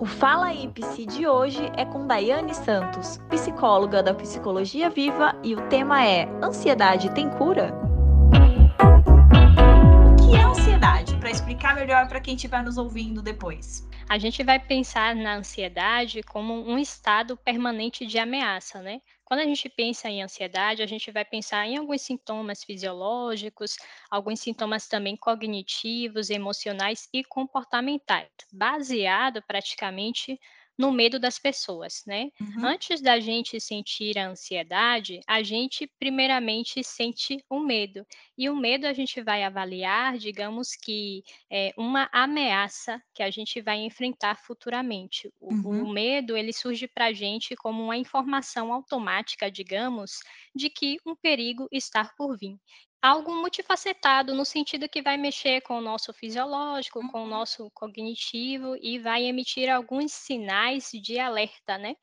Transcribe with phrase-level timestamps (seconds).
[0.00, 5.68] O Fala IPSI de hoje é com Daiane Santos, psicóloga da Psicologia Viva, e o
[5.68, 7.87] tema é Ansiedade tem cura?
[11.58, 13.86] Explicar melhor para quem estiver nos ouvindo depois.
[14.08, 19.00] A gente vai pensar na ansiedade como um estado permanente de ameaça, né?
[19.24, 23.76] Quando a gente pensa em ansiedade, a gente vai pensar em alguns sintomas fisiológicos,
[24.08, 30.38] alguns sintomas também cognitivos, emocionais e comportamentais, baseado praticamente
[30.78, 32.30] no medo das pessoas, né?
[32.40, 32.62] Uhum.
[32.62, 38.06] Antes da gente sentir a ansiedade, a gente primeiramente sente o medo.
[38.36, 43.60] E o medo a gente vai avaliar, digamos que é uma ameaça que a gente
[43.60, 45.28] vai enfrentar futuramente.
[45.40, 45.82] O, Uhum.
[45.82, 50.20] o medo ele surge para a gente como uma informação automática, digamos,
[50.54, 52.56] de que um perigo está por vir.
[53.02, 57.28] Algo multifacetado, no sentido que vai mexer com o nosso fisiológico, com o Uhum.
[57.28, 61.94] nosso cognitivo e vai emitir alguns sinais de alerta, né?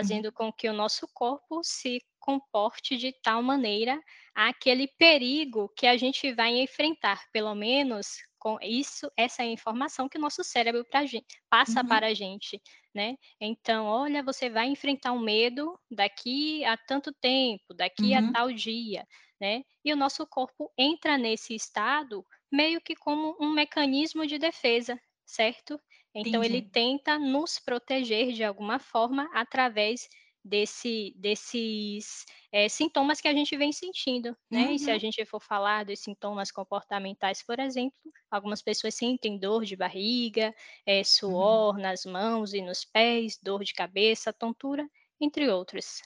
[0.00, 0.22] Uhum.
[0.22, 4.00] Fazendo com que o nosso corpo se comporte de tal maneira
[4.34, 10.08] àquele perigo que a gente vai enfrentar, pelo menos com isso, essa é a informação
[10.08, 11.84] que o nosso cérebro pra gen passa Uhum.
[11.84, 12.60] para a gente,
[12.94, 13.16] né?
[13.40, 18.32] Então, olha, você vai enfrentar um medo daqui a tanto tempo, daqui a Uhum.
[18.32, 19.04] tal dia,
[19.40, 19.64] né?
[19.84, 25.80] E o nosso corpo entra nesse estado meio que como um mecanismo de defesa, certo?
[26.20, 26.70] Então ele Entendi.
[26.72, 30.08] tenta nos proteger de alguma forma através
[30.44, 34.72] desse desses, eh, sintomas que a gente vem sentindo, né?
[34.74, 34.98] E se a Uhum.
[34.98, 37.98] gente for falar dos sintomas comportamentais, por exemplo,
[38.30, 40.54] algumas pessoas sentem dor de barriga,
[41.26, 41.68] Uhum.
[41.68, 44.88] suor nas mãos e nos pés, dor de cabeça, tontura,
[45.20, 46.00] entre outros.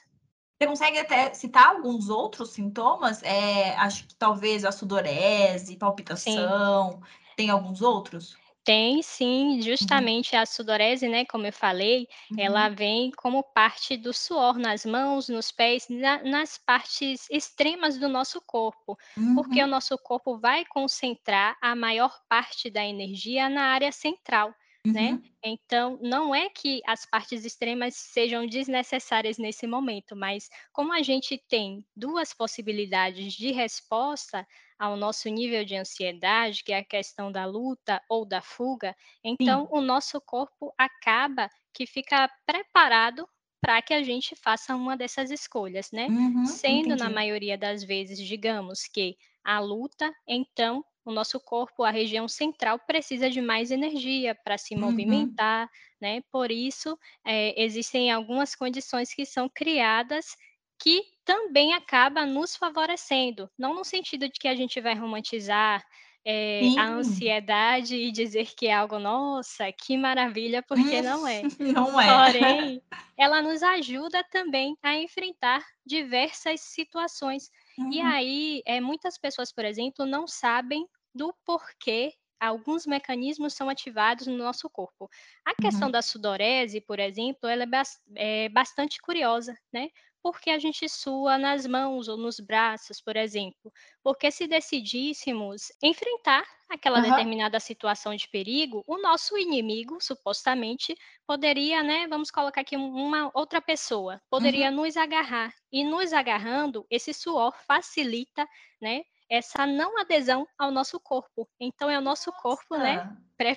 [0.61, 3.21] Você consegue até citar alguns outros sintomas?
[3.23, 5.77] Eh, acho que talvez a sudorese,
[6.15, 6.53] Sim.
[6.57, 7.01] palpitação,
[7.35, 8.39] tem alguns outros?
[8.65, 10.13] Tem sim, Uhum.
[10.13, 12.69] justamente a sudorese, né, como eu falei, ela Uhum.
[12.69, 18.39] vem como parte do suor nas mãos, nos pés, na nas partes extremas do nosso
[18.39, 18.97] corpo,
[19.33, 19.67] porque o Uhum.
[19.67, 24.55] nosso corpo vai concentrar a maior parte da energia na área central,
[24.91, 25.15] né.
[25.15, 25.33] Uhum.
[25.45, 31.37] Então, não é que as partes extremas sejam desnecessárias nesse momento, mas como a gente
[31.49, 34.47] tem 2 possibilidades de resposta
[34.79, 39.67] ao nosso nível de ansiedade, que é a questão da luta ou da fuga, então
[39.67, 39.69] Sim.
[39.71, 43.27] o nosso corpo acaba que fica preparado
[43.61, 46.09] para que a gente faça uma dessas escolhas, né.
[46.09, 46.59] Uhum.
[46.59, 47.09] Sendo na Entendi.
[47.09, 53.29] maioria das vezes, digamos que a luta, então o nosso corpo, a região central, precisa
[53.29, 55.39] de mais energia para se Uhum.
[55.55, 55.69] movimentar,
[56.01, 56.21] né.
[56.31, 60.35] Por isso, eh, existem algumas condições que são criadas
[60.79, 65.83] que também acaba nos favorecendo, não no sentido de que a gente vai romantizar,
[66.25, 71.47] eh, a ansiedade e dizer que é algo, nossa, que maravilha, porque Hum, não é.
[71.59, 72.21] não é.
[72.21, 72.81] Porém,
[73.17, 77.49] ela nos ajuda também a enfrentar diversas situações.
[77.91, 78.13] E Uhum.
[78.13, 84.37] aí, eh, muitas pessoas, por exemplo, não sabem do porquê alguns mecanismos são ativados no
[84.37, 85.09] nosso corpo.
[85.45, 85.91] A questão Uhum.
[85.91, 87.67] da sudorese, por exemplo, ela é
[88.15, 89.89] é bastante curiosa, né,
[90.23, 93.71] porque a gente sua nas mãos ou nos braços, por exemplo,
[94.03, 97.23] porque se decidíssemos enfrentar aquela Aham.
[97.23, 100.95] determinada situação de perigo, o nosso inimigo, supostamente,
[101.27, 104.71] poderia, né, vamos colocar aqui um uma outra pessoa, poderia Uhum.
[104.71, 108.47] nos agarrar, e nos agarrando, esse suor facilita,
[108.81, 111.49] né, essa não adesão ao nosso corpo.
[111.59, 112.99] Então é o nosso corpo, né,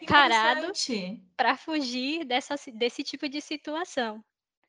[0.01, 0.77] Nossa, preparado
[1.37, 4.25] para fugir dessa desse tipo de situação.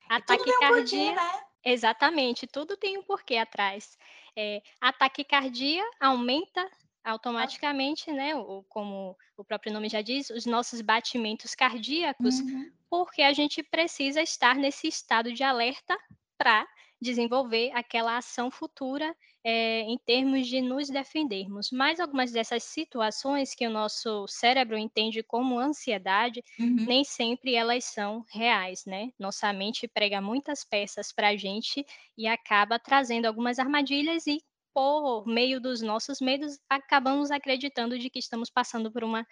[0.09, 1.46] A E tudo tem um porquê, taquicardia né?
[1.63, 3.97] Exatamente, tudo tem um porquê atrás.
[4.37, 6.69] Eh, a taquicardia aumenta
[7.03, 12.73] automaticamente, né, o como o próprio nome já diz, os nossos batimentos cardíacos, Uhum.
[12.89, 15.97] porque a gente precisa estar nesse estado de alerta
[16.37, 16.67] pra
[17.01, 19.15] desenvolver aquela ação futura,
[19.47, 21.69] eh, em termos de nos defendermos.
[21.71, 26.87] Mas algumas dessas situações que o nosso cérebro entende como ansiedade, Uhum.
[26.87, 29.09] nem sempre elas são reais, né.
[29.19, 31.85] Nossa mente prega muitas peças pra gente
[32.17, 34.39] e acaba trazendo algumas armadilhas e,
[34.73, 39.25] por meio dos nossos medos, acabamos acreditando de que estamos passando por uma,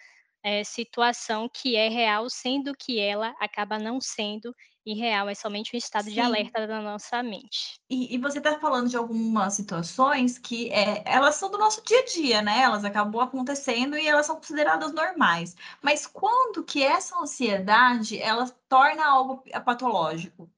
[0.46, 4.54] eh, situação que é real, sendo que ela acaba não sendo
[4.86, 6.20] irreal, é somente um estado de Sim.
[6.20, 7.78] alerta da nossa mente.
[7.90, 12.00] E e você tá falando de algumas situações que, eh, elas são do nosso dia
[12.00, 15.54] a dia, né, elas acabam acontecendo e elas são consideradas normais.
[15.82, 20.50] Mas quando que essa ansiedade, ela torna algo, patológico?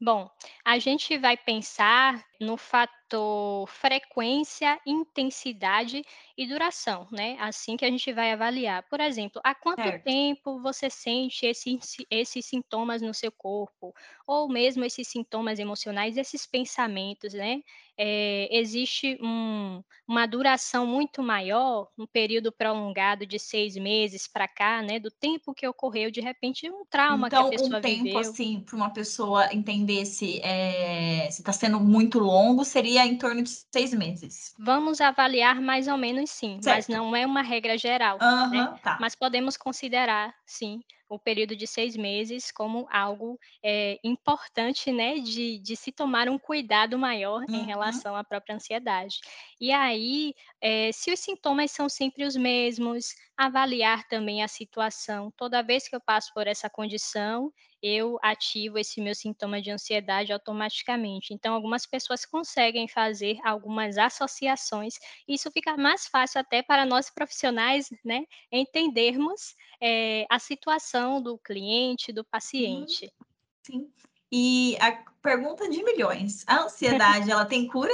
[0.00, 0.28] Bom,
[0.64, 6.02] a gente vai pensar no fator fator frequência, intensidade
[6.36, 8.82] e duração, né, assim que a gente vai avaliar.
[8.88, 10.04] Por exemplo, há quanto Certo.
[10.04, 13.94] tempo você sente esses esses sintomas no seu corpo,
[14.26, 17.60] ou mesmo esses sintomas emocionais, esses pensamentos, né.
[17.98, 24.82] Eh, existe um uma duração muito maior, um período prolongado de 6 meses para cá,
[24.82, 28.16] né, do tempo que ocorreu, de repente, um trauma que a Então, um pessoa tempo,
[28.18, 28.18] viveu.
[28.18, 33.42] assim, para uma pessoa entender se, eh, se tá sendo muito longo, seria em torno
[33.42, 34.54] de 6 meses?
[34.58, 36.88] Vamos avaliar mais ou menos sim, mas Certo.
[36.88, 38.68] não é uma regra geral, né.
[38.82, 38.98] Tá.
[38.98, 40.82] Mas podemos considerar, sim,
[41.14, 46.38] o período de 6 meses como algo, eh, importante, né, de de se tomar um
[46.38, 47.64] cuidado maior em Uhum.
[47.64, 49.16] relação à própria ansiedade.
[49.60, 55.32] E aí, eh, se os sintomas são sempre os mesmos, avaliar também a situação.
[55.36, 60.32] Toda vez que eu passo por essa condição, eu ativo esse meu sintoma de ansiedade
[60.32, 61.34] automaticamente.
[61.34, 64.94] Então algumas pessoas conseguem fazer algumas associações,
[65.26, 68.22] isso fica mais fácil até para nós profissionais, né,
[68.52, 72.24] entendermos, eh, a situação do cliente, do Uhum.
[72.30, 73.12] paciente.
[73.62, 73.92] Sim.
[74.30, 77.92] E a pergunta de milhões, a ansiedade ela tem cura?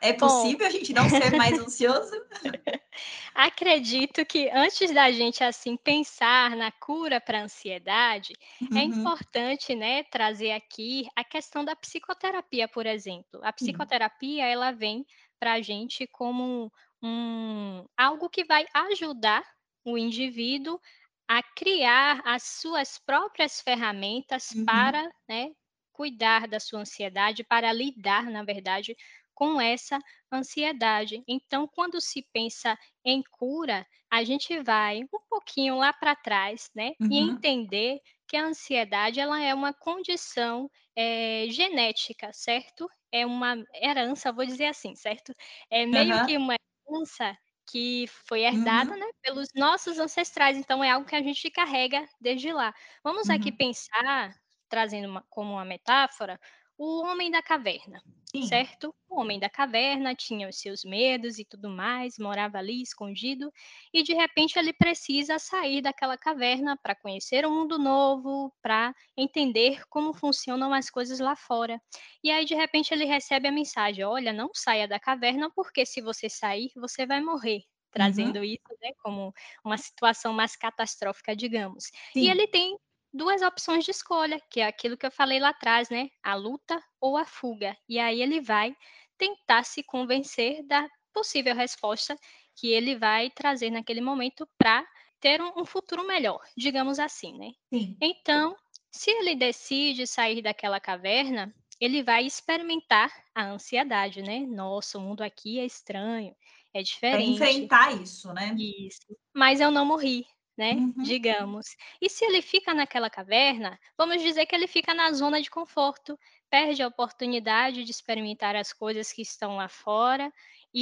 [0.00, 2.10] É Bom possível a gente não ser mais ansioso?
[3.34, 8.34] acredito que antes da gente, assim, pensar na cura pra ansiedade,
[8.74, 8.92] é Uhum.
[8.92, 13.40] importante, né, trazer aqui a questão da psicoterapia, por exemplo.
[13.42, 15.04] A psicoterapia, ela vem
[15.38, 16.72] pra gente como
[17.02, 19.44] um algo que vai ajudar
[19.84, 20.80] o indivíduo
[21.28, 24.66] a criar as suas próprias ferramentas Uhum.
[24.66, 25.50] para, né,
[25.92, 28.96] cuidar da sua ansiedade, para lidar, na verdade,
[29.34, 29.98] com essa
[30.32, 31.22] ansiedade.
[31.28, 36.92] Então quando se pensa em cura, a gente vai um pouquinho lá pra trás, né,
[37.10, 37.32] e Uhum.
[37.32, 42.88] entender que a ansiedade ela é uma condição, eh, genética, certo?
[43.12, 45.32] É uma herança, vou dizer assim, certo?
[45.70, 46.38] É meio que Aham.
[46.38, 46.54] uma
[46.88, 48.96] herança que foi herdada, Uhum.
[48.96, 52.74] né, pelos nossos ancestrais, então é algo que a gente carrega desde lá.
[53.04, 53.56] Vamos aqui Uhum.
[53.56, 54.34] pensar,
[54.68, 56.38] trazendo uma como uma metáfora,
[56.78, 58.02] o homem da caverna,
[58.32, 58.66] Sim.
[58.66, 58.94] certo?
[59.08, 63.50] O homem da caverna tinha os seus medos e tudo mais, morava ali escondido,
[63.92, 69.82] e de repente ele precisa sair daquela caverna pra conhecer um mundo novo, pra entender
[69.88, 71.80] como funcionam as coisas lá fora.
[72.22, 76.00] E aí de repente ele recebe a mensagem: "Olha, não saia da caverna, porque se
[76.02, 77.62] você sair, você vai morrer",
[77.98, 78.36] Uhum.
[78.36, 79.32] trazendo isso, né, como
[79.64, 81.84] uma situação mais catastrófica, digamos.
[82.20, 82.30] E Sim.
[82.30, 82.76] ele tem
[83.12, 86.80] 2 opções de escolha, que é aquilo que eu falei lá atrás, né, a luta
[87.00, 87.76] ou a fuga.
[87.88, 88.74] E aí ele vai
[89.18, 92.16] tentar se convencer da possível resposta
[92.56, 94.84] que ele vai trazer naquele momento pra
[95.20, 97.50] ter um um futuro melhor, digamos assim, né.
[97.72, 98.00] Sim.
[98.00, 98.54] Então,
[98.92, 104.40] se ele decide sair daquela caverna, ele vai experimentar a ansiedade, né.
[104.40, 106.34] "Nossa, o mundo aqui é estranho,
[106.74, 107.68] é diferente".
[107.68, 108.66] enfrentar isso, né?
[108.86, 109.16] Isso.
[109.34, 110.26] "Mas eu não morri",
[110.56, 111.02] né, Uhum.
[111.02, 111.76] digamos.
[112.00, 116.18] E se ele fica naquela caverna, vamos dizer que ele fica na zona de conforto,
[116.50, 120.32] perde a oportunidade de experimentar as coisas que estão lá fora,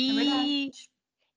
[0.06, 0.70] É e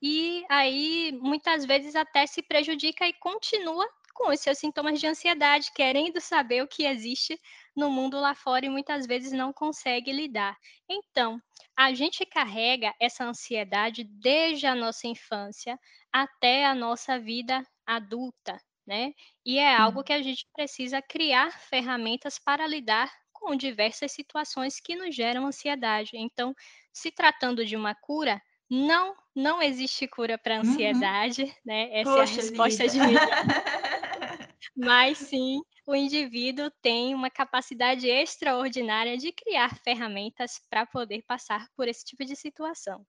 [0.02, 3.88] e aí muitas vezes até se prejudica e continua
[4.18, 7.40] com os seus sintomas de ansiedade, querendo saber o que existe
[7.76, 10.58] no mundo lá fora e muitas vezes não consegue lidar.
[10.90, 11.40] Então,
[11.76, 15.80] a gente carrega essa ansiedade desde a nossa infância
[16.12, 19.14] até a nossa vida adulta, né,
[19.46, 24.96] e é algo que a gente precisa criar ferramentas para lidar com diversas situações que
[24.96, 26.12] nos geram ansiedade.
[26.16, 26.54] Então,
[26.92, 31.12] se tratando de uma cura, não, não existe cura pra Uhum.
[31.12, 32.90] ansiedade, né, essa é a Poxa resposta vida.
[32.90, 33.22] de milhões.
[34.76, 41.88] Mas sim, o indivíduo tem uma capacidade extraordinária de criar ferramentas pra poder passar por
[41.88, 43.06] esse tipo de situação.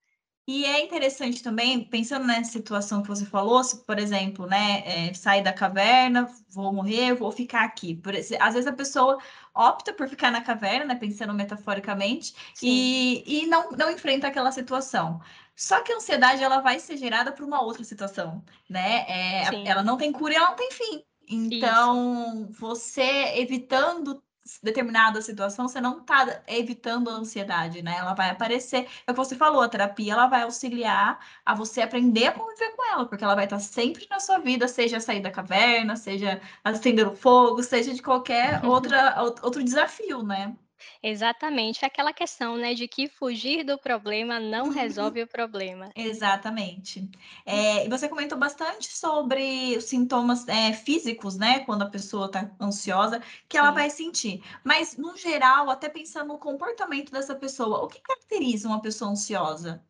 [0.51, 5.13] E é interessante também, pensando nessa situação que você falou, se por exemplo, né, eh,
[5.15, 7.95] sair da caverna, vou morrer, vou ficar aqui.
[7.95, 9.19] Por às vezes a pessoa
[9.55, 12.89] opta por ficar na caverna, né, pensando metaforicamente, Sim.
[13.03, 15.21] e e não não enfrenta aquela situação.
[15.55, 19.83] Só que a ansiedade ela vai ser gerada por uma outra situação, né, eh, ela
[19.83, 21.08] não tem cura e ela não tem fim.
[21.51, 21.99] Isso.
[21.99, 23.03] Então, você
[23.39, 24.23] evitando
[24.63, 28.89] determinada situação, você não tá evitando a ansiedade, né, ela vai aparecer.
[29.07, 32.75] É o que você falou, a terapia ela vai auxiliar a você aprender a conviver
[32.75, 36.41] com ela, porque ela vai estar sempre na sua vida, seja sair da caverna, seja
[36.65, 40.57] acender o fogo, seja de qualquer outra out outro desafio, né?
[41.03, 45.93] Exatamente, aquela questão, né, de que fugir do problema não resolve o problema.
[45.97, 47.11] Exatamente.
[47.47, 52.55] Eh, e você comentou bastante sobre os sintomas, eh, físicos, né, quando a pessoa está
[52.61, 53.73] ansiosa, que ela Sim.
[53.73, 54.43] vai sentir.
[54.65, 59.85] Mas, no geral, até pensando no comportamento dessa pessoa, o que caracteriza uma pessoa ansiosa?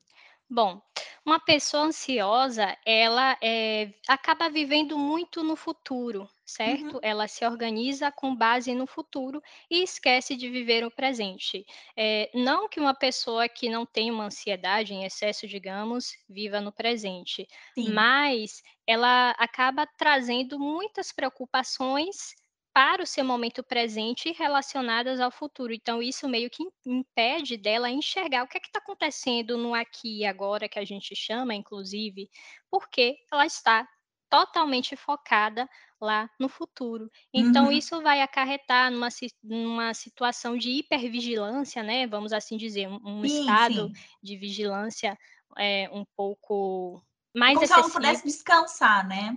[0.50, 0.80] Bom,
[1.26, 6.94] uma pessoa ansiosa, ela, eh, acaba vivendo muito no futuro, certo?
[6.94, 7.00] Uhum.
[7.02, 9.40] Ela se organiza com base no futuro
[9.70, 11.64] e esquece de viver o presente.
[11.96, 16.72] Eh, não que uma pessoa que não tem uma ansiedade em excesso, digamos, viva no
[16.72, 17.92] presente, Sim.
[17.92, 22.34] mas ela acaba trazendo muitas preocupações
[22.72, 25.72] para o seu momento presente relacionadas ao futuro.
[25.72, 29.74] Então isso meio que im impede dela enxergar o que é que está acontecendo no
[29.74, 32.30] aqui e agora, que a gente chama, inclusive,
[32.70, 33.86] porque ela está
[34.30, 35.68] totalmente focada
[36.00, 37.10] lá no futuro.
[37.32, 37.72] Então Uhum.
[37.72, 39.08] isso vai acarretar numa
[39.42, 44.08] numa situação de hipervigilância, né, vamos assim dizer, um Sim, estado sim.
[44.22, 45.18] de vigilância,
[45.58, 47.02] eh, um pouco
[47.46, 49.36] É mais como se ela não pudesse descansar, né?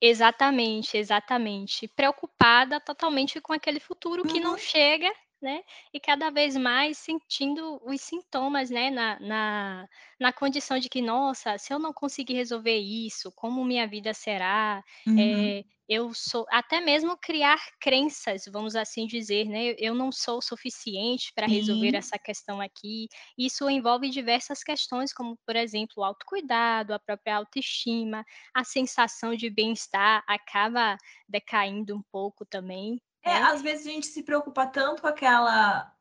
[0.00, 1.86] Exatamente, exatamente.
[1.88, 4.58] Preocupada totalmente com aquele futuro que não Uhum.
[4.58, 9.88] chega, né, e cada vez mais sentindo os sintomas, né, na na
[10.20, 14.82] na condição de que: "Nossa, se eu não conseguir resolver isso, como minha vida será?".
[15.06, 15.52] Uhum.
[15.54, 20.42] Eh, eu sou até mesmo criar crenças, vamos assim dizer, né, "Eu não sou o
[20.42, 23.08] suficiente para resolver essa questão aqui".
[23.38, 28.24] Isso envolve diversas questões, como, por exemplo, o autocuidado, a própria autoestima,
[28.54, 30.96] a sensação de bem-estar acaba
[31.28, 33.48] decaindo um pouco também, É, né.
[33.52, 35.96] às vezes a gente se preocupa tanto com aquela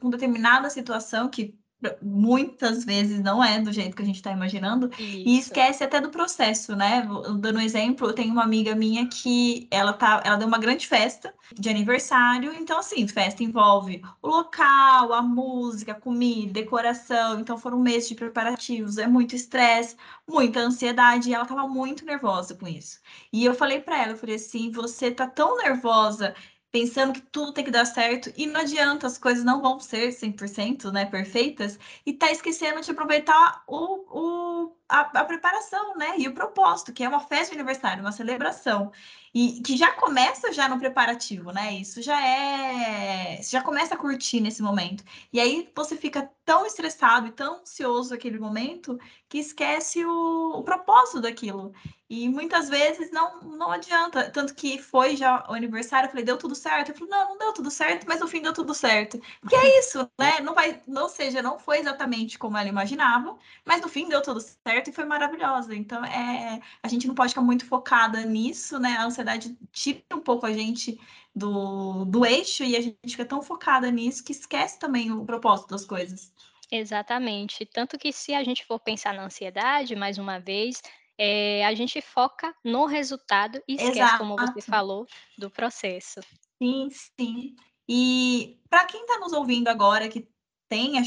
[0.00, 1.58] com determinada situação que
[2.02, 4.90] muitas vezes não é do jeito que a gente está imaginando,
[5.24, 5.38] e Isso.
[5.38, 7.06] esquece até do processo, né.
[7.38, 10.86] Dando um exemplo, eu tenho uma amiga minha que ela tá ela deu uma grande
[10.86, 17.58] festa de aniversário, então, assim, festa envolve o local, a música, a comida, decoração, então
[17.58, 19.96] foram meses de preparativos, é muito estresse,
[20.28, 22.98] muita ansiedade, e ela estava muito nervosa com isso.
[23.32, 26.34] E eu falei pra ela, eu falei assim: "Você tá tão nervosa,
[26.72, 30.12] pensando que tudo tem que dar certo, e não adianta, as coisas não vão ser
[30.12, 33.96] 100%, né, perfeitas, e tá esquecendo de aproveitar o
[34.66, 38.12] o a a preparação, né, e o propósito, que é uma festa de aniversário, uma
[38.12, 38.92] celebração".
[39.34, 43.98] E que já começa já no preparativo, né, isso já é você já começa a
[43.98, 45.04] curtir nesse momento.
[45.32, 48.98] E aí você fica tão estressado e tão ansioso aquele momento,
[49.28, 51.72] que esquece o o propósito daquilo.
[52.08, 56.38] E muitas vezes não não adianta, tanto que foi já o aniversário, eu falei: "Deu
[56.38, 59.20] tudo certo?", ele falou: "Não, não deu tudo certo, mas no fim deu tudo certo".
[59.40, 63.80] Porque é isso, né, não vai ou seja, não foi exatamente como ela imaginava, mas
[63.82, 65.74] no fim deu tudo certo e foi maravilhosa.
[65.74, 70.20] Então, eh, a gente não pode ficar muito focada nisso, né, a ansiedade tira um
[70.20, 70.98] pouco a gente
[71.36, 75.70] do do eixo e a gente fica tão focada nisso que esquece também o propósito
[75.70, 76.32] das coisas.
[76.70, 80.82] Exatamente, tanto que se a gente for pensar na ansiedade, mais uma vez,
[81.18, 84.62] eh, a gente foca no resultado e esquece, como você Exato.
[84.62, 85.06] falou,
[85.38, 86.20] do processo.
[86.62, 87.54] Sim, sim.
[87.88, 90.26] E pra quem tá nos ouvindo agora que
[90.68, 90.98] tem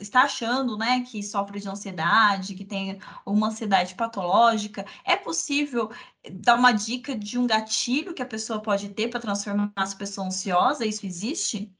[0.00, 5.90] está achando, né, que sofre de ansiedade, que tem uma ansiedade patológica, é possível
[6.32, 10.26] dar uma dica de um gatilho que a pessoa pode ter pra transformar essa pessoa
[10.26, 11.77] ansiosa, isso existe?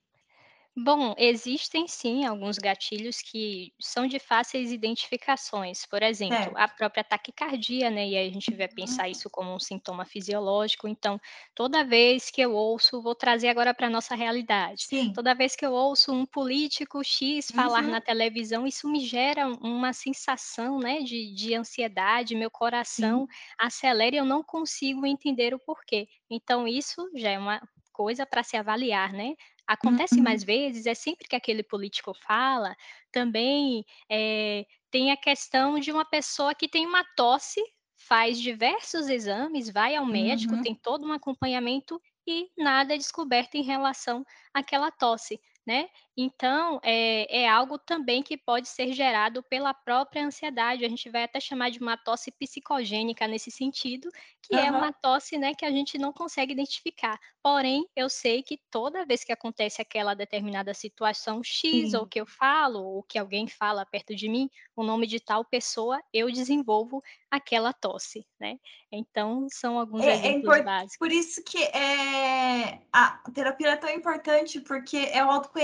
[0.77, 6.69] Bom, existem sim alguns gatilhos que são de fáceis identificações, por exemplo, a Certo.
[6.69, 9.09] própria taquicardia, né, e aí a gente vai pensar Uhum.
[9.09, 11.19] isso como um sintoma fisiológico, então,
[11.53, 15.13] toda vez que eu ouço vou trazer agora pra nossa realidade, Sim.
[15.13, 18.01] toda vez que eu ouço um político "x" falar na Uhum.
[18.01, 23.29] televisão, isso me gera uma sensação, né, de de ansiedade, meu coração Sim.
[23.59, 26.07] acelera e eu não consigo entender o porquê.
[26.31, 27.61] Então isso já é uma
[27.93, 29.35] coisa pra se avaliar, né.
[29.69, 30.45] Acontece mais Uhum.
[30.45, 30.87] vezes?
[30.87, 32.77] É sempre que aquele político fala?
[33.13, 37.61] Também, eh, tem a questão de uma pessoa que tem uma tosse,
[37.97, 40.79] faz diversos exames, vai ao médico, tem Uhum.
[40.83, 45.89] todo um acompanhamento e nada é descoberto em relação àquela tosse, né.
[46.17, 51.25] Então, eh, é algo também que pode ser gerado pela própria ansiedade, a gente vai
[51.25, 54.09] até chamar de uma tosse psicogênica nesse sentido,
[54.43, 57.21] que é uma tosse, né, que a gente não consegue identificar.
[57.43, 62.13] Porém, eu sei que toda vez que acontece aquela determinada situação "x", ou Sim.
[62.13, 66.01] que eu falo, ou que alguém fala perto de mim, o nome de tal pessoa,
[66.13, 68.57] eu desenvolvo aquela tosse, né.
[68.91, 70.59] Então são alguns É é exemplos
[70.99, 71.13] por básicos.
[71.13, 75.58] isso que, eh, a terapia é tão importante, porque é o autoconhecimento,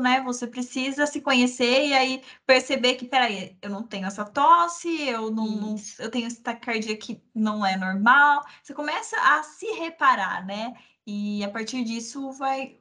[0.00, 4.24] né, você precisa se conhecer e aí perceber que: "Espera aí, eu não tenho essa
[4.24, 8.44] tosse, eu não não eu tenho esse taquicardia que não é normal".
[8.62, 10.74] Você começa a se reparar, né,
[11.06, 12.78] e a partir disso vai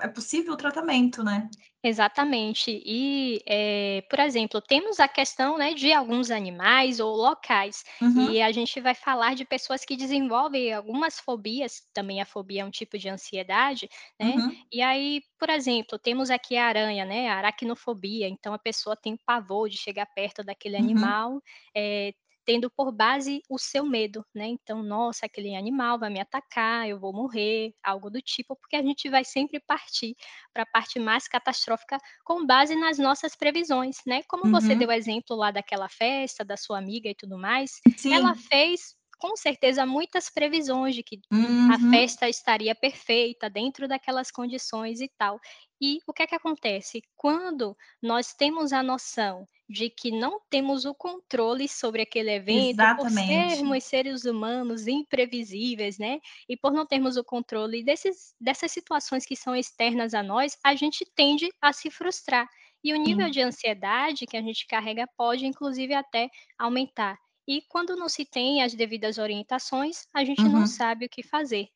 [0.00, 1.50] é possível o tratamento, né?
[1.82, 2.70] Exatamente.
[2.84, 8.34] E, eh, por exemplo, temos a questão, né, de alguns animais ou locais, Uhum.
[8.34, 12.64] e a gente vai falar de pessoas que desenvolvem algumas fobias, também a fobia é
[12.64, 13.88] um tipo de ansiedade,
[14.18, 14.66] né, Uhum.
[14.72, 19.16] e aí, por exemplo, temos aqui a aranha, né, a aracnofobia, então a pessoa tem
[19.24, 21.16] pavor de chegar perto daquele Uhum.
[21.16, 21.40] animal,
[21.76, 22.12] eh,
[22.46, 26.98] tendo por base o seu medo, né, então: "Nossa, aquele animal vai me atacar, eu
[27.00, 30.14] vou morrer", algo do tipo, porque a gente vai sempre partir
[30.54, 34.22] para a parte mais catastrófica com base nas nossas previsões, né.
[34.28, 34.92] Como você deu o Uhum.
[34.92, 38.48] exemplo lá daquela festa, da sua amiga e tudo mais, ela Sim.
[38.48, 41.20] fez, com certeza, muitas previsões de que
[41.68, 41.86] a Uhum.
[41.90, 45.40] festa estaria perfeita, dentro daquelas condições e tal.
[45.80, 47.02] E o que é que acontece?
[47.14, 53.10] Quando nós temos a noção de que não temos o controle sobre aquele evento, por
[53.10, 53.66] Exatamente.
[53.66, 59.34] sermos seres humanos imprevisíveis, né, e por não termos o controle desses dessas situações que
[59.36, 62.48] são externas a nós, a gente tende a se frustrar.
[62.82, 63.30] E o nível Sim.
[63.30, 66.28] de ansiedade que a gente carrega pode, inclusive, até
[66.58, 67.18] aumentar.
[67.46, 70.66] E quando não se tem as devidas orientações, a gente não Uhum.
[70.66, 71.66] sabe o que fazer.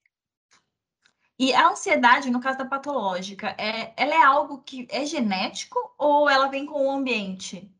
[1.45, 6.29] E a ansiedade, no caso da patológica, eh, ela é algo que é genético ou
[6.29, 7.75] ela vem com o ambiente?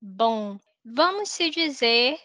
[0.00, 2.18] Bom, vamos se dizer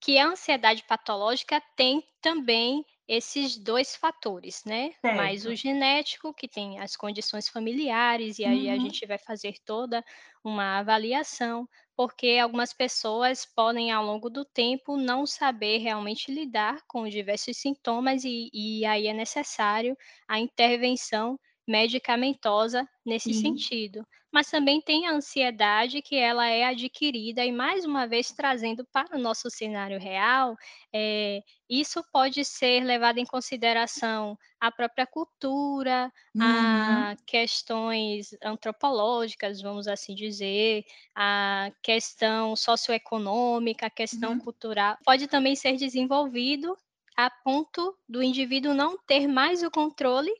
[0.00, 5.54] que a ansiedade patológica tem também esses 2 fatores, né, mais o Certo.
[5.54, 8.78] genético, que tem as condições familiares, e aí a Uhum.
[8.78, 10.04] gente vai fazer toda
[10.42, 17.08] uma avaliação, porque algumas pessoas podem, ao longo do tempo, não saber realmente lidar com
[17.08, 19.96] diversos sintomas e e aí é necessário
[20.28, 23.34] a intervenção medicamentosa nesse Sim.
[23.34, 24.06] sentido.
[24.32, 29.16] Mas também tem a ansiedade que ela é adquirida e, mais uma vez, trazendo para
[29.16, 30.56] o nosso cenário real,
[30.92, 31.40] eh,
[31.70, 37.16] isso pode ser levado em consideração a própria cultura, a Uhum.
[37.26, 44.36] questões antropológicas, vamos assim dizer, a questão socioeconômica, a questão Uhum.
[44.36, 44.96] cultural.
[45.04, 46.76] Pode também ser desenvolvido
[47.16, 50.32] a ponto do indivíduo não ter mais o controle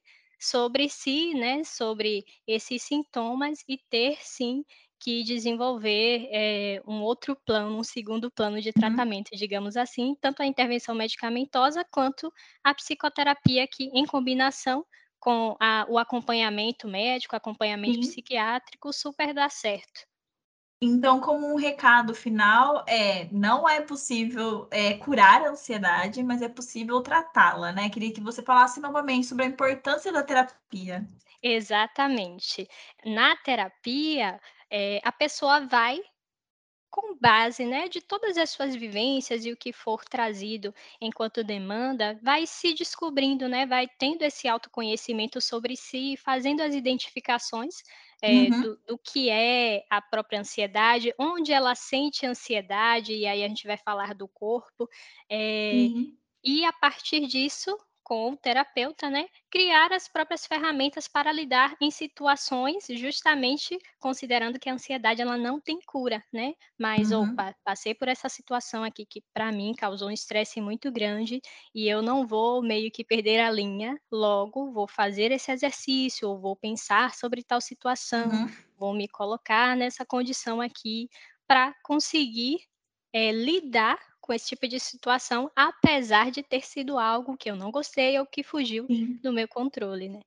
[0.44, 4.64] sobre si, né, sobre esses sintomas e ter sim
[5.00, 9.04] que desenvolver, eh, um outro plano, um segundo plano de Uhum.
[9.12, 12.32] tratamento, digamos assim, tanto a intervenção medicamentosa quanto
[12.62, 14.84] a psicoterapia que, em combinação
[15.20, 18.00] com a o acompanhamento médico, acompanhamento Sim.
[18.00, 20.06] psiquiátrico, super dá certo.
[20.82, 26.48] Então, como um recado final, é, não é possível, eh, curar a ansiedade, mas é
[26.48, 27.88] possível tratá-la, né.
[27.88, 31.08] Queria que você falasse novamente sobre a importância da terapia.
[31.42, 32.66] Exatamente.
[33.04, 36.00] Na terapia, eh, a pessoa vai
[36.90, 42.18] com base, né, de todas as suas vivências e o que for trazido enquanto demanda,
[42.22, 47.76] vai se descobrindo, né, vai tendo esse autoconhecimento sobre si, fazendo as identificações,
[48.24, 48.62] eh, Uhum.
[48.62, 53.66] do do que é a própria ansiedade, onde ela sente ansiedade, e aí a gente
[53.66, 54.88] vai falar do corpo,
[55.30, 56.18] eh, Sim.
[56.44, 61.90] e a partir disso, com o terapeuta, né, criar as próprias ferramentas para lidar em
[61.90, 67.12] situações, justamente considerando que a ansiedade ela não tem cura, né, mas Uhum.
[67.12, 71.40] opa, passei por essa situação aqui que para mim causou um estresse muito grande,
[71.74, 76.38] e eu não vou meio que perder a linha, logo vou fazer esse exercício ou
[76.40, 78.54] vou pensar sobre tal situação, Uhum.
[78.76, 81.08] vou me colocar nessa condição aqui
[81.46, 82.58] para conseguir,
[83.12, 87.70] eh, lidar com esse tipo de situação, apesar de ter sido algo que eu não
[87.70, 89.18] gostei ou que fugiu Sim.
[89.22, 90.20] do meu controle, né.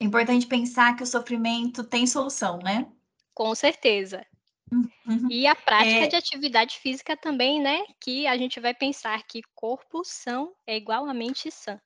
[0.00, 2.90] É importante pensar que o sofrimento tem solução, né.
[3.34, 4.24] Com certeza.
[4.72, 5.28] Uhum.
[5.30, 9.42] E a prática de É atividade física também, né, que a gente vai pensar que
[9.54, 11.78] corpo são é igual a mente sã.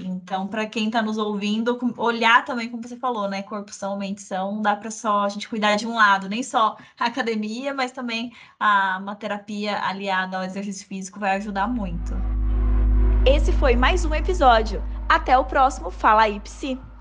[0.00, 4.22] Então, para quem está nos ouvindo, olhar também, como você falou, né, corpo são, mente
[4.22, 7.74] são, não dá para só a gente cuidar de um lado, nem só a academia,
[7.74, 12.12] mas também a uma terapia aliada ao exercício físico vai ajudar muito.
[13.26, 14.82] Esse foi mais um episódio.
[15.08, 16.91] Até o próximo Fala aí Psi.